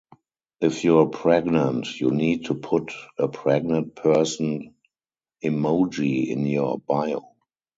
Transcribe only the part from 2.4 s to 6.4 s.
to put a pregnant person emoji